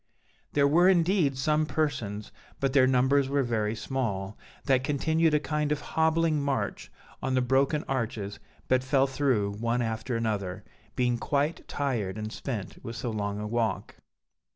[0.53, 4.35] "There were indeed some persons, but their numbers were very small,
[4.65, 9.83] that continued a kind of hobbling march on the broken arches, but fell through one
[9.83, 10.63] after another,
[10.95, 13.97] being quite tired and spent with so long a walk.